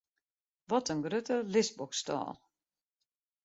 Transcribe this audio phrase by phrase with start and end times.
[0.69, 2.33] Wat in grutte lisboksstâl!